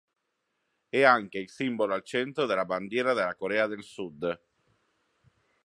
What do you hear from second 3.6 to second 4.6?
del Sud.